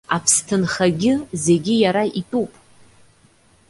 Аԥсҭынхагьы 0.15 1.13
зегьы 1.43 1.75
иара 1.83 2.03
итәуп. 2.19 2.51